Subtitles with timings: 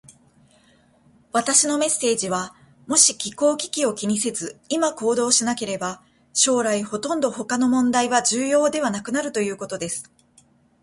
[1.31, 2.55] 私のメッセージは、
[2.87, 6.01] もし気候危機を気にせず、今行動しなければ、
[6.33, 10.11] 将来ほとんど他の問題は重要ではなくなるということです。